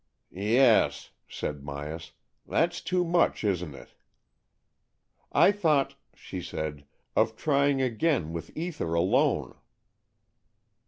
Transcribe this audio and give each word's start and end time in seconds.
"Yes," 0.33 1.11
said 1.29 1.61
Myas, 1.61 2.13
"that's 2.47 2.81
too 2.81 3.03
much, 3.05 3.43
isn't 3.43 3.75
it?"" 3.75 3.93
I 5.45 5.51
thought," 5.51 5.93
she 6.15 6.41
said," 6.41 6.85
of 7.15 7.35
trying 7.35 7.83
again 7.83 8.33
with 8.33 8.49
ether 8.57 8.95
alone." 8.95 9.53